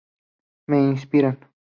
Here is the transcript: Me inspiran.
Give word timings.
Me 0.65 0.79
inspiran. 0.89 1.37